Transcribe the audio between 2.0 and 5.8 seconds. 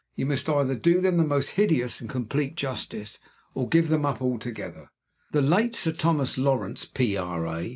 and complete justice, or give them up altogether. The late